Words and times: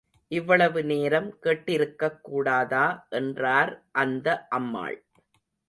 இவ்வளவு 0.31 0.83
நேரம் 0.83 1.27
கேட்டிருக்கக்கூடாதா 1.43 2.85
என்றார் 3.11 3.73
அந்த 3.91 4.27
அம்மாள். 4.49 4.99